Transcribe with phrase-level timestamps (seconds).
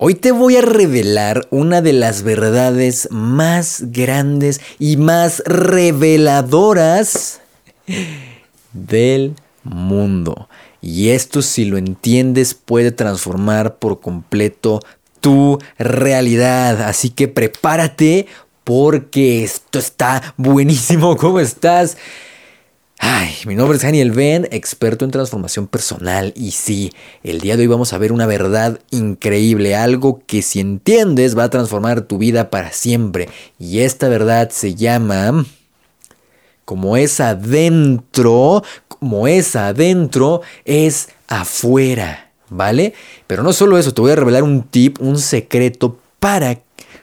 [0.00, 7.40] Hoy te voy a revelar una de las verdades más grandes y más reveladoras
[8.72, 9.34] del
[9.64, 10.48] mundo.
[10.80, 14.78] Y esto si lo entiendes puede transformar por completo
[15.20, 16.80] tu realidad.
[16.82, 18.28] Así que prepárate
[18.62, 21.16] porque esto está buenísimo.
[21.18, 21.96] ¿Cómo estás?
[23.00, 26.92] Ay, mi nombre es Daniel Ben, experto en transformación personal y sí,
[27.22, 31.44] el día de hoy vamos a ver una verdad increíble, algo que si entiendes va
[31.44, 33.28] a transformar tu vida para siempre.
[33.56, 35.46] Y esta verdad se llama
[36.64, 42.94] como es adentro, como es adentro, es afuera, ¿vale?
[43.28, 46.58] Pero no solo eso, te voy a revelar un tip, un secreto para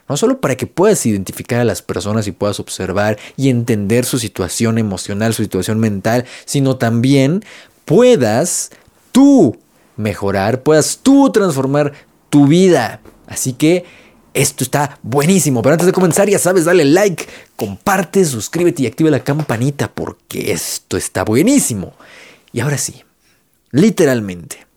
[0.07, 4.19] no solo para que puedas identificar a las personas y puedas observar y entender su
[4.19, 7.43] situación emocional, su situación mental, sino también
[7.85, 8.71] puedas
[9.11, 9.57] tú
[9.97, 11.93] mejorar, puedas tú transformar
[12.29, 13.01] tu vida.
[13.27, 13.85] Así que
[14.35, 15.61] esto está buenísimo.
[15.61, 17.25] Pero antes de comenzar, ya sabes, dale like,
[17.55, 21.93] comparte, suscríbete y activa la campanita porque esto está buenísimo.
[22.51, 23.03] Y ahora sí,
[23.71, 24.67] literalmente,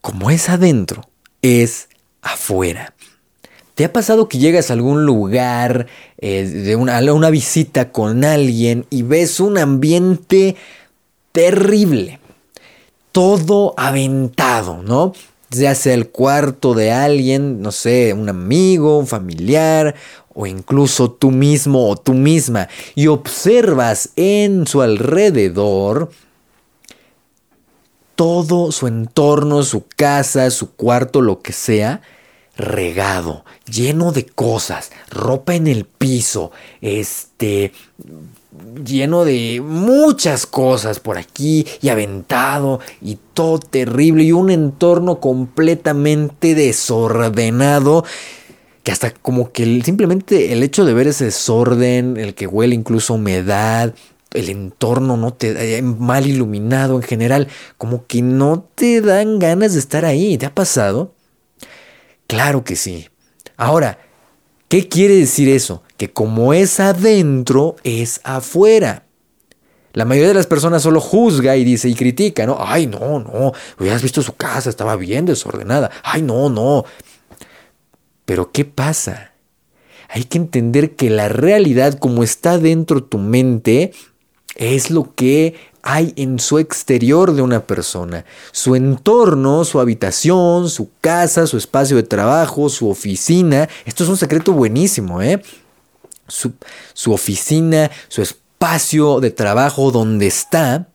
[0.00, 1.08] como es adentro,
[1.42, 1.89] es
[2.22, 2.94] afuera.
[3.74, 5.86] ¿Te ha pasado que llegas a algún lugar,
[6.18, 10.56] eh, de una, a una visita con alguien y ves un ambiente
[11.32, 12.20] terrible?
[13.12, 15.14] Todo aventado, ¿no?
[15.48, 19.94] Ya sea el cuarto de alguien, no sé, un amigo, un familiar,
[20.34, 26.10] o incluso tú mismo o tú misma, y observas en su alrededor
[28.20, 32.02] todo su entorno, su casa, su cuarto, lo que sea,
[32.54, 37.72] regado, lleno de cosas, ropa en el piso, este,
[38.84, 46.54] lleno de muchas cosas por aquí y aventado y todo terrible y un entorno completamente
[46.54, 48.04] desordenado
[48.82, 53.14] que hasta como que simplemente el hecho de ver ese desorden, el que huele incluso
[53.14, 53.94] humedad,
[54.32, 57.48] el entorno no te eh, mal iluminado en general,
[57.78, 60.38] como que no te dan ganas de estar ahí.
[60.38, 61.14] ¿Te ha pasado?
[62.26, 63.08] Claro que sí.
[63.56, 63.98] Ahora,
[64.68, 65.82] ¿qué quiere decir eso?
[65.96, 69.04] Que como es adentro, es afuera.
[69.92, 72.56] La mayoría de las personas solo juzga y dice y critica, ¿no?
[72.60, 75.90] Ay, no, no, hubieras visto su casa, estaba bien desordenada.
[76.04, 76.84] Ay, no, no.
[78.24, 79.32] Pero ¿qué pasa?
[80.08, 83.92] Hay que entender que la realidad como está dentro tu mente
[84.56, 88.24] es lo que hay en su exterior de una persona.
[88.52, 93.68] Su entorno, su habitación, su casa, su espacio de trabajo, su oficina.
[93.86, 95.42] Esto es un secreto buenísimo, ¿eh?
[96.26, 100.86] Su, oficina, su espacio de trabajo donde está.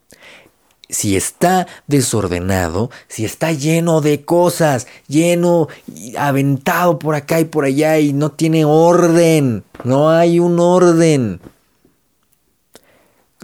[0.87, 5.67] Si está desordenado, si está lleno de cosas, lleno,
[6.15, 11.41] aventado por acá y por allá y no tiene orden, no hay un orden.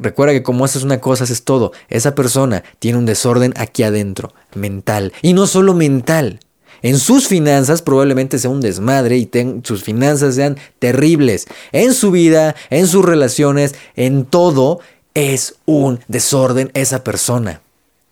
[0.01, 1.72] Recuerda que como haces una cosa, haces todo.
[1.88, 5.13] Esa persona tiene un desorden aquí adentro, mental.
[5.22, 6.39] Y no solo mental.
[6.81, 9.29] En sus finanzas probablemente sea un desmadre y
[9.63, 11.45] sus finanzas sean terribles.
[11.72, 14.79] En su vida, en sus relaciones, en todo,
[15.13, 17.62] es un desorden esa persona.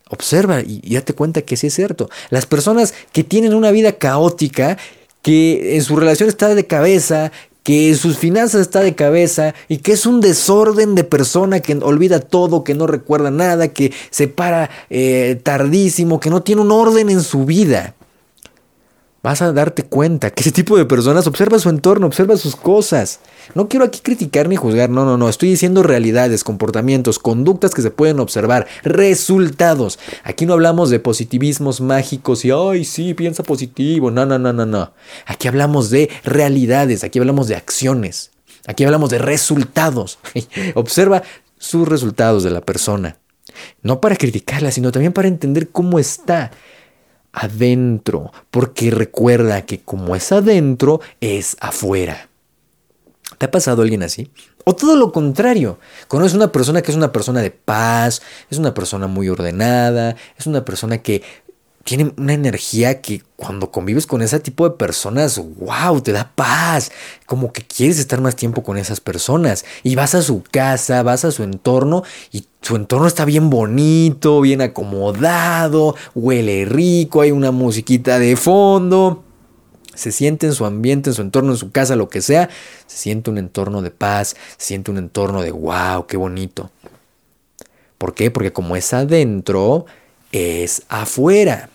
[0.09, 2.09] Observa y, y date cuenta que sí es cierto.
[2.29, 4.77] Las personas que tienen una vida caótica,
[5.23, 7.31] que en su relación está de cabeza,
[7.69, 12.19] que sus finanzas está de cabeza y que es un desorden de persona que olvida
[12.19, 17.11] todo, que no recuerda nada, que se para eh, tardísimo, que no tiene un orden
[17.11, 17.93] en su vida
[19.21, 23.19] vas a darte cuenta que ese tipo de personas observa su entorno, observa sus cosas.
[23.53, 27.81] No quiero aquí criticar ni juzgar, no, no, no, estoy diciendo realidades, comportamientos, conductas que
[27.81, 29.99] se pueden observar, resultados.
[30.23, 34.65] Aquí no hablamos de positivismos mágicos y, ay, sí, piensa positivo, no, no, no, no,
[34.65, 34.93] no.
[35.25, 38.31] Aquí hablamos de realidades, aquí hablamos de acciones,
[38.67, 40.19] aquí hablamos de resultados.
[40.75, 41.23] Observa
[41.57, 43.17] sus resultados de la persona.
[43.81, 46.51] No para criticarla, sino también para entender cómo está
[47.33, 52.29] adentro, porque recuerda que como es adentro, es afuera.
[53.37, 54.29] ¿Te ha pasado alguien así?
[54.65, 58.73] O todo lo contrario, conoces una persona que es una persona de paz, es una
[58.73, 61.23] persona muy ordenada, es una persona que
[61.89, 66.91] tiene una energía que cuando convives con ese tipo de personas, wow, te da paz.
[67.25, 69.65] Como que quieres estar más tiempo con esas personas.
[69.81, 74.39] Y vas a su casa, vas a su entorno y su entorno está bien bonito,
[74.39, 79.23] bien acomodado, huele rico, hay una musiquita de fondo.
[79.95, 82.51] Se siente en su ambiente, en su entorno, en su casa, lo que sea.
[82.85, 86.69] Se siente un entorno de paz, se siente un entorno de wow, qué bonito.
[87.97, 88.29] ¿Por qué?
[88.29, 89.87] Porque como es adentro,
[90.31, 91.69] es afuera.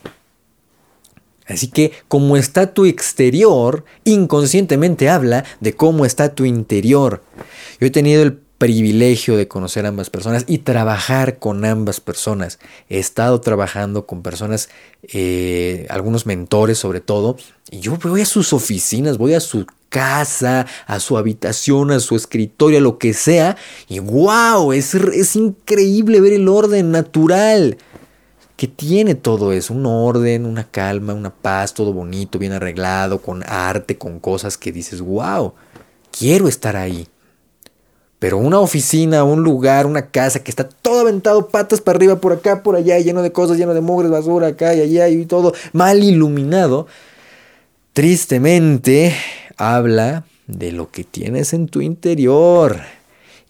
[1.47, 7.23] Así que como está tu exterior, inconscientemente habla de cómo está tu interior.
[7.81, 12.59] Yo he tenido el privilegio de conocer a ambas personas y trabajar con ambas personas.
[12.89, 14.71] He estado trabajando con personas,
[15.03, 17.37] eh, algunos mentores sobre todo,
[17.71, 22.17] y yo voy a sus oficinas, voy a su casa, a su habitación, a su
[22.17, 23.57] escritorio, a lo que sea,
[23.89, 27.77] y wow, es, es increíble ver el orden natural
[28.57, 33.43] que tiene todo eso, un orden, una calma, una paz, todo bonito, bien arreglado, con
[33.43, 35.55] arte, con cosas que dices, wow,
[36.17, 37.09] quiero estar ahí.
[38.21, 42.33] Pero una oficina, un lugar, una casa que está todo aventado, patas para arriba, por
[42.33, 45.53] acá, por allá, lleno de cosas, lleno de mugres, basura, acá y allá y todo
[45.73, 46.87] mal iluminado,
[47.93, 49.15] tristemente
[49.57, 52.81] habla de lo que tienes en tu interior.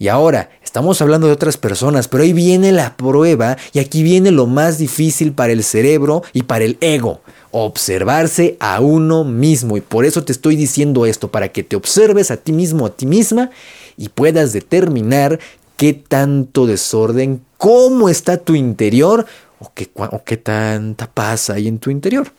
[0.04, 4.32] Y ahora, estamos hablando de otras personas, pero ahí viene la prueba y aquí viene
[4.32, 7.22] lo más difícil para el cerebro y para el ego,
[7.52, 9.78] observarse a uno mismo.
[9.78, 12.90] Y por eso te estoy diciendo esto, para que te observes a ti mismo, a
[12.94, 13.48] ti misma
[13.96, 15.40] y puedas determinar
[15.78, 19.24] qué tanto desorden, cómo está tu interior
[19.58, 22.30] o qué, o qué tanta paz hay en tu interior.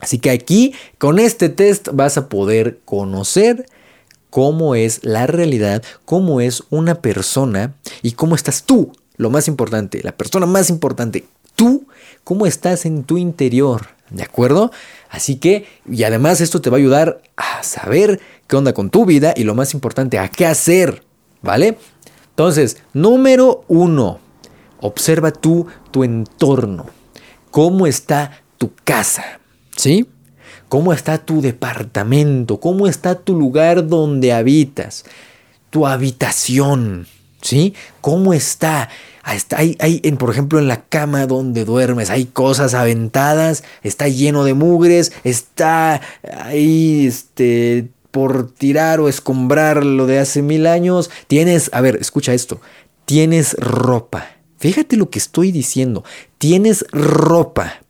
[0.00, 3.66] Así que aquí, con este test, vas a poder conocer
[4.32, 8.90] cómo es la realidad, cómo es una persona y cómo estás tú.
[9.18, 11.84] Lo más importante, la persona más importante, tú,
[12.24, 13.88] cómo estás en tu interior.
[14.08, 14.72] ¿De acuerdo?
[15.10, 19.04] Así que, y además esto te va a ayudar a saber qué onda con tu
[19.04, 21.04] vida y lo más importante, a qué hacer,
[21.42, 21.76] ¿vale?
[22.30, 24.18] Entonces, número uno,
[24.80, 26.86] observa tú tu entorno.
[27.50, 29.40] ¿Cómo está tu casa?
[29.76, 30.08] ¿Sí?
[30.72, 32.58] ¿Cómo está tu departamento?
[32.58, 35.04] ¿Cómo está tu lugar donde habitas?
[35.68, 37.06] Tu habitación,
[37.42, 37.74] ¿sí?
[38.00, 38.88] ¿Cómo está?
[39.22, 44.54] Hay, hay, por ejemplo, en la cama donde duermes, hay cosas aventadas, está lleno de
[44.54, 46.00] mugres, está
[46.42, 51.10] ahí, este, por tirar o escombrar lo de hace mil años.
[51.26, 52.62] Tienes, a ver, escucha esto,
[53.04, 54.26] tienes ropa.
[54.56, 56.02] Fíjate lo que estoy diciendo.
[56.38, 57.81] Tienes ropa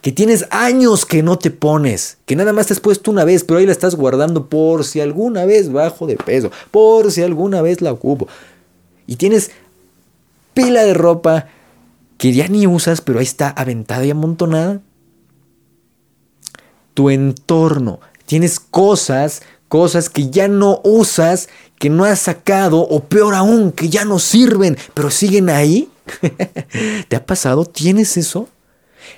[0.00, 3.44] que tienes años que no te pones, que nada más te has puesto una vez,
[3.44, 7.60] pero ahí la estás guardando por si alguna vez bajo de peso, por si alguna
[7.60, 8.26] vez la ocupo.
[9.06, 9.50] Y tienes
[10.54, 11.46] pila de ropa
[12.16, 14.80] que ya ni usas, pero ahí está aventada y amontonada.
[16.94, 21.48] Tu entorno, tienes cosas, cosas que ya no usas,
[21.78, 25.90] que no has sacado, o peor aún, que ya no sirven, pero siguen ahí.
[27.08, 27.64] ¿Te ha pasado?
[27.66, 28.48] ¿Tienes eso?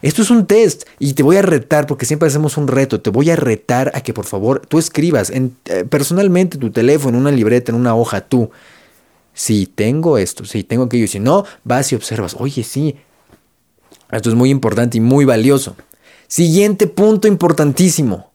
[0.01, 3.11] Esto es un test y te voy a retar, porque siempre hacemos un reto, te
[3.11, 7.23] voy a retar a que por favor tú escribas en, eh, personalmente tu teléfono, en
[7.23, 8.51] una libreta, en una hoja, tú.
[9.35, 12.97] Si tengo esto, si tengo aquello, si no, vas y observas, oye, sí,
[14.11, 15.75] esto es muy importante y muy valioso.
[16.29, 18.31] Siguiente punto importantísimo.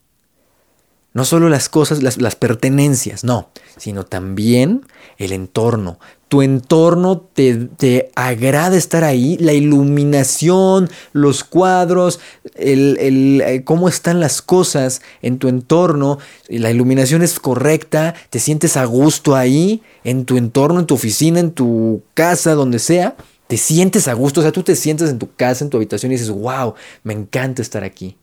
[1.13, 4.85] No solo las cosas, las, las pertenencias, no, sino también
[5.17, 12.19] el entorno, tu entorno te, agrada estar ahí, la iluminación, los cuadros,
[12.55, 16.19] el, eh, cómo están las cosas en tu entorno,
[16.49, 21.39] la iluminación es correcta, te sientes a gusto ahí, en tu entorno, en tu oficina,
[21.39, 23.15] en tu casa, donde sea,
[23.47, 26.11] te sientes a gusto, o sea, tú te sientes en tu casa, en tu habitación
[26.11, 28.17] y dices, wow, me encanta estar aquí.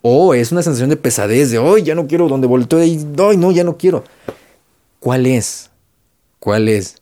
[0.00, 3.36] O es una sensación de pesadez, de hoy ya no quiero, donde volteo y, hoy
[3.36, 4.02] no, ya no quiero.
[4.98, 5.70] ¿Cuál es?
[6.38, 7.01] ¿Cuál es?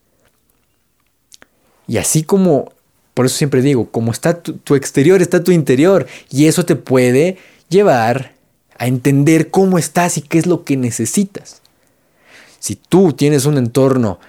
[1.90, 2.70] Y así como,
[3.14, 6.06] por eso siempre digo, como está tu, exterior, está tu interior.
[6.30, 7.36] Y eso te puede
[7.68, 8.34] llevar
[8.78, 11.62] a entender cómo estás y qué es lo que necesitas.
[12.60, 14.20] Si tú tienes un entorno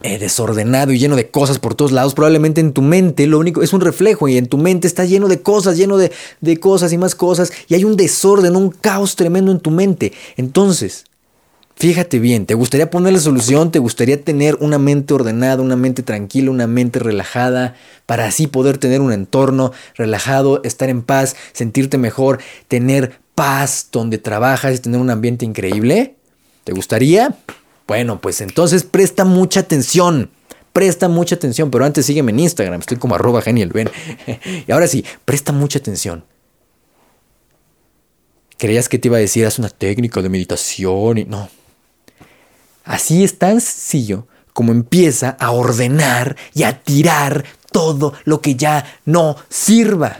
[0.00, 3.62] eh, desordenado y lleno de cosas por todos lados, probablemente en tu mente lo único
[3.62, 6.10] es un reflejo y en tu mente está lleno de cosas, lleno de,
[6.40, 10.14] de cosas y más cosas y hay un desorden, un caos tremendo en tu mente.
[10.38, 11.04] Entonces,
[11.78, 13.70] Fíjate bien, ¿te gustaría poner la solución?
[13.70, 18.78] ¿Te gustaría tener una mente ordenada, una mente tranquila, una mente relajada, para así poder
[18.78, 25.00] tener un entorno relajado, estar en paz, sentirte mejor, tener paz donde trabajas y tener
[25.00, 26.16] un ambiente increíble?
[26.64, 27.38] ¿Te gustaría?
[27.86, 30.30] Bueno, pues entonces presta mucha atención.
[30.72, 33.88] Presta mucha atención, pero antes sígueme en Instagram, estoy como arroba genial, ven.
[34.66, 36.24] y ahora sí, presta mucha atención.
[38.56, 41.48] Creías que te iba a decir, haz una técnica de meditación y no,
[42.88, 48.82] Así es tan sencillo como empieza a ordenar y a tirar todo lo que ya
[49.04, 50.16] no sirva.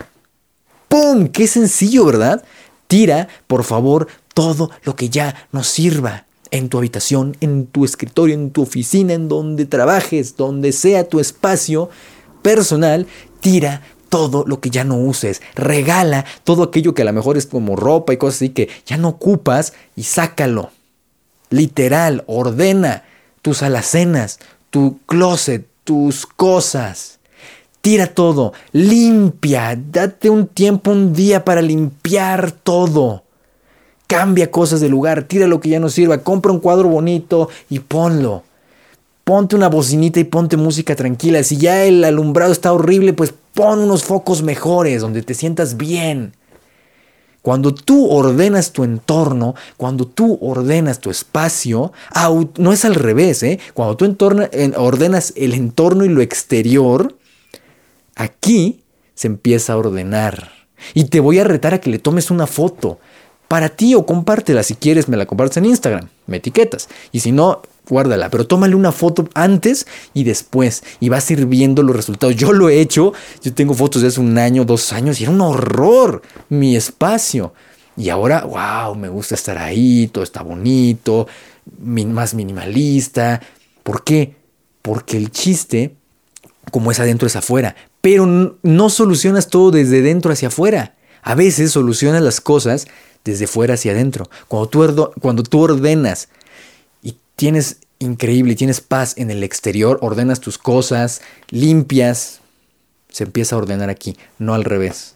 [0.87, 1.29] ¡Pum!
[1.29, 2.45] ¡Qué sencillo, ¿verdad?
[2.87, 6.27] Tira, por favor, todo lo que ya no sirva.
[6.51, 11.21] En tu habitación, en tu escritorio, en tu oficina, en donde trabajes, donde sea tu
[11.21, 11.89] espacio
[12.43, 13.07] personal,
[13.41, 15.41] tira todo lo que ya no uses.
[15.55, 18.99] Regala todo aquello que a lo mejor es como ropa y cosas así que ya
[18.99, 20.71] no ocupas y sácalo.
[21.51, 23.05] Literal, ordena
[23.43, 24.39] tus alacenas,
[24.71, 27.19] tu closet, tus cosas.
[27.81, 33.23] Tira todo, limpia, date un tiempo, un día para limpiar todo.
[34.07, 37.79] Cambia cosas de lugar, tira lo que ya no sirva, compra un cuadro bonito y
[37.79, 38.43] ponlo.
[39.25, 41.43] Ponte una bocinita y ponte música tranquila.
[41.45, 46.33] Si ya el alumbrado está horrible, pues pon unos focos mejores donde te sientas bien.
[47.43, 51.93] Cuando tú ordenas tu entorno, cuando tú ordenas tu espacio,
[52.59, 53.59] no es al revés, ¿eh?
[53.75, 54.17] Cuando tú
[54.77, 57.17] ordenas el entorno y lo exterior,
[58.17, 58.83] aquí
[59.15, 60.53] se empieza a ordenar.
[60.95, 62.99] Y te voy a retar a que le tomes una foto
[63.49, 64.63] para ti o compártela.
[64.63, 66.89] Si quieres, me la compartes en Instagram, me etiquetas.
[67.13, 71.47] Y si no, guárdala, pero tómale una foto antes y después y vas a ir
[71.47, 72.37] viendo los resultados.
[72.37, 75.33] Yo lo he hecho, yo tengo fotos de hace un año, dos años y era
[75.33, 77.53] un horror mi espacio.
[77.97, 81.27] Y ahora, wow, me gusta estar ahí, todo está bonito,
[81.81, 83.41] más minimalista.
[83.83, 84.37] ¿Por qué?
[84.83, 85.97] Porque el chiste,
[86.71, 87.75] como es adentro, es afuera.
[88.01, 90.95] Pero no solucionas todo desde dentro hacia afuera.
[91.23, 92.87] A veces solucionas las cosas
[93.25, 94.31] desde fuera hacia adentro.
[94.47, 96.29] Cuando tú, cuando tú ordenas
[97.39, 102.41] tienes increíble, tienes paz en el exterior, ordenas tus cosas, limpias,
[103.11, 105.15] se empieza a ordenar aquí, no al revés.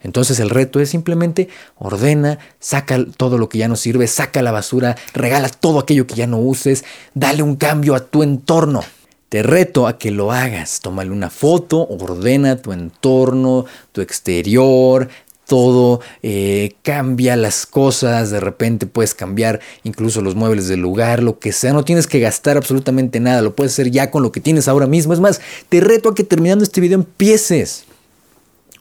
[0.00, 4.52] Entonces el reto es simplemente ordena, saca todo lo que ya no sirve, saca la
[4.52, 8.84] basura, regala todo aquello que ya no uses, dale un cambio a tu entorno.
[9.28, 10.78] Te reto a que lo hagas.
[10.80, 15.08] Tómale una foto, ordena tu entorno, tu exterior,
[15.46, 21.38] todo, eh, cambia las cosas, de repente puedes cambiar incluso los muebles del lugar, lo
[21.38, 24.40] que sea, no tienes que gastar absolutamente nada, lo puedes hacer ya con lo que
[24.40, 25.12] tienes ahora mismo.
[25.12, 27.84] Es más, te reto a que terminando este video empieces.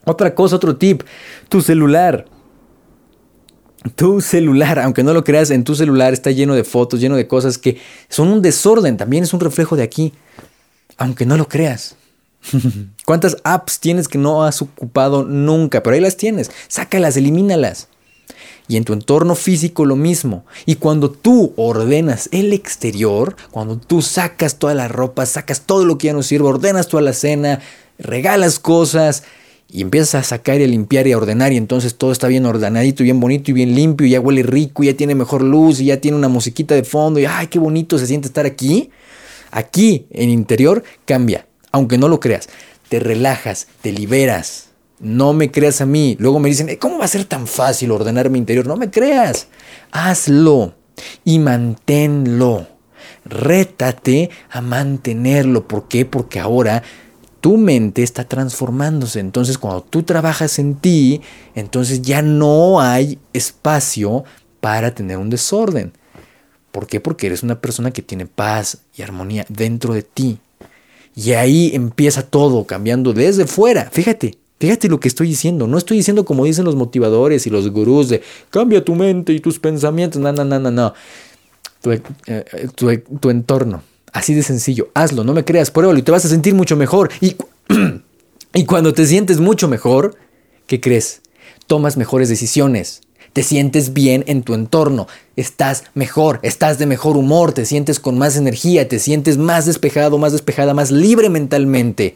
[0.05, 1.03] Otra cosa, otro tip,
[1.49, 2.25] tu celular.
[3.95, 7.27] Tu celular, aunque no lo creas, en tu celular está lleno de fotos, lleno de
[7.27, 7.77] cosas que
[8.07, 10.13] son un desorden, también es un reflejo de aquí,
[10.97, 11.97] aunque no lo creas.
[13.05, 15.83] ¿Cuántas apps tienes que no has ocupado nunca?
[15.83, 16.51] Pero ahí las tienes.
[16.67, 17.89] Sácalas, elimínalas.
[18.67, 20.45] Y en tu entorno físico lo mismo.
[20.65, 25.97] Y cuando tú ordenas el exterior, cuando tú sacas toda la ropa, sacas todo lo
[25.97, 27.59] que ya no sirve, ordenas toda la cena,
[27.99, 29.23] regalas cosas
[29.69, 32.45] y empiezas a sacar y a limpiar y a ordenar y entonces todo está bien
[32.45, 35.41] ordenadito y bien bonito y bien limpio y ya huele rico y ya tiene mejor
[35.41, 38.45] luz y ya tiene una musiquita de fondo y ay, qué bonito se siente estar
[38.45, 38.91] aquí.
[39.51, 42.47] Aquí en interior cambia aunque no lo creas.
[42.93, 44.69] Te relajas, te liberas.
[44.99, 46.15] No me creas a mí.
[46.19, 48.67] Luego me dicen, ¿cómo va a ser tan fácil ordenar mi interior?
[48.67, 49.47] No me creas.
[49.91, 50.75] Hazlo
[51.25, 52.67] y manténlo.
[53.25, 55.67] Rétate a mantenerlo.
[55.67, 56.05] ¿Por qué?
[56.05, 56.83] Porque ahora
[57.41, 59.19] tu mente está transformándose.
[59.19, 61.21] Entonces cuando tú trabajas en ti,
[61.55, 64.23] entonces ya no hay espacio
[64.61, 65.93] para tener un desorden.
[66.69, 66.99] ¿Por qué?
[66.99, 70.37] Porque eres una persona que tiene paz y armonía dentro de ti.
[71.15, 73.89] Y ahí empieza todo cambiando desde fuera.
[73.91, 75.67] Fíjate, fíjate lo que estoy diciendo.
[75.67, 79.39] No estoy diciendo como dicen los motivadores y los gurús de cambia tu mente y
[79.39, 80.21] tus pensamientos.
[80.21, 80.93] No, no, no, no, no.
[81.81, 82.01] Tu, eh,
[82.75, 83.83] tu, entorno.
[84.11, 84.89] Así de sencillo.
[84.93, 87.11] Hazlo, no me creas, pruébalo y te vas a sentir mucho mejor.
[87.19, 87.35] Y,
[88.53, 90.15] y cuando te sientes mucho mejor,
[90.65, 91.21] ¿qué crees?
[91.67, 93.01] Tomas mejores decisiones
[93.33, 98.17] te sientes bien en tu entorno, estás mejor, estás de mejor humor, te sientes con
[98.17, 102.15] más energía, te sientes más despejado, más despejada, más libre mentalmente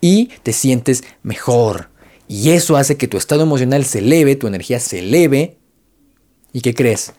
[0.00, 1.90] y te sientes mejor.
[2.28, 5.56] Y eso hace que tu estado emocional se eleve, tu energía se eleve.
[6.52, 7.12] ¿Y qué crees?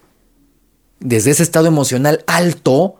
[0.99, 2.98] Desde ese estado emocional alto,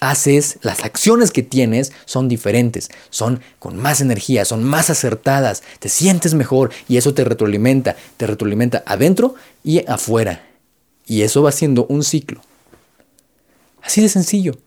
[0.00, 5.88] haces, las acciones que tienes son diferentes, son con más energía, son más acertadas, te
[5.88, 10.44] sientes mejor y eso te retroalimenta, te retroalimenta adentro y afuera.
[11.06, 12.42] Y eso va siendo un ciclo.
[13.82, 14.58] Así de sencillo.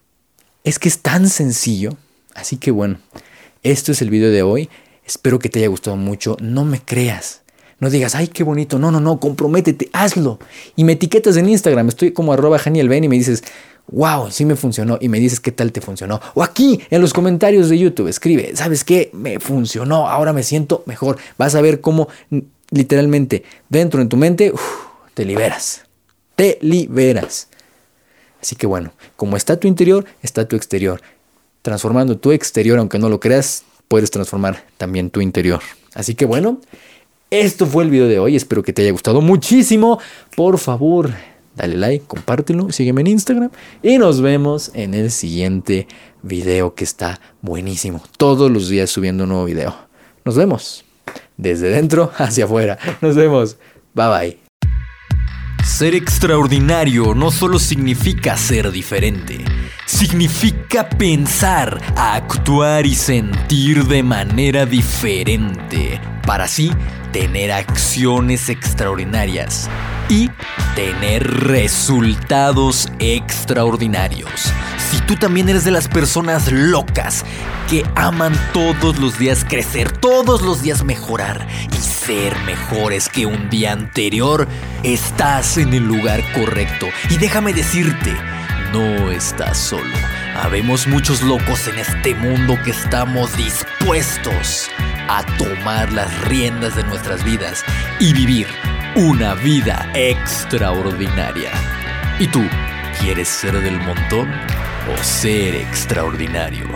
[0.64, 1.98] Es que es tan sencillo.
[2.34, 2.98] Así que bueno,
[3.64, 4.70] esto es el video de hoy.
[5.06, 6.38] Espero que te haya gustado mucho.
[6.42, 7.42] No me creas.
[7.80, 8.78] No digas, ay, qué bonito.
[8.78, 10.40] No, no, no, comprométete, hazlo.
[10.76, 11.90] Y me etiquetas en Instagram.
[11.90, 13.44] Estoy como arroba Ben y me dices,
[13.92, 16.20] wow, sí me funcionó y me dices qué tal te funcionó.
[16.34, 19.10] O aquí en los comentarios de YouTube escribe, ¿sabes qué?
[19.14, 21.18] Me funcionó, ahora me siento mejor.
[21.38, 22.08] Vas a ver cómo
[22.72, 24.54] literalmente dentro en tu mente
[25.14, 25.84] te liberas.
[26.36, 27.50] Te liberas.
[28.42, 31.02] Así que bueno, como está tu interior, está tu exterior.
[31.62, 35.62] Transformando tu exterior, aunque no lo creas, puedes transformar también tu interior.
[35.94, 36.60] Así que bueno,
[37.30, 38.36] esto fue el video de hoy.
[38.36, 40.00] Espero que te haya gustado muchísimo.
[40.36, 41.12] Por favor,
[41.56, 43.52] dale like, compártelo, sígueme en Instagram
[43.84, 45.88] y nos vemos en el siguiente
[46.22, 48.02] video que está buenísimo.
[48.18, 49.76] Todos los días subiendo un nuevo video.
[50.26, 50.86] Nos vemos.
[51.38, 52.78] desde dentro hacia afuera.
[53.02, 53.58] Nos vemos.
[53.94, 54.38] Bye bye.
[55.66, 59.40] Ser extraordinario no solo significa ser diferente,
[59.86, 66.72] significa pensar, actuar y sentir de manera diferente, para así
[67.12, 69.70] tener acciones extraordinarias
[70.10, 70.30] y
[70.76, 74.52] tener resultados extraordinarios.
[74.90, 77.26] Si tú también eres de las personas locas
[77.70, 83.50] que aman todos los días crecer, todos los días mejorar y ser mejores que un
[83.50, 84.48] día anterior,
[84.84, 86.88] estás en el lugar correcto.
[87.10, 88.14] Y déjame decirte,
[88.74, 90.21] no estás solo.
[90.36, 94.70] Habemos muchos locos en este mundo que estamos dispuestos
[95.10, 97.64] a tomar las riendas de nuestras vidas
[98.00, 98.48] y vivir
[98.96, 101.52] una vida extraordinaria.
[102.18, 102.42] ¿Y tú
[103.00, 104.32] quieres ser del montón
[104.90, 106.71] o ser extraordinario?